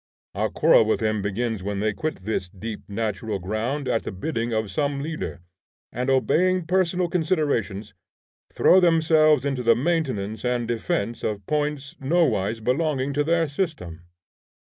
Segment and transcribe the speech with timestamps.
[0.33, 4.51] Our quarrel with them begins when they quit this deep natural ground at the bidding
[4.51, 5.41] of some leader,
[5.91, 7.93] and obeying personal considerations,
[8.51, 14.01] throw themselves into the maintenance and defence of points nowise belonging to their system.